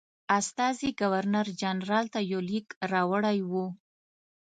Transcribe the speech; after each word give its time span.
استازي 0.39 0.89
ګورنرجنرال 1.01 2.05
ته 2.13 2.19
یو 2.31 2.41
لیک 2.49 2.67
راوړی 2.91 3.39
وو. 3.49 3.65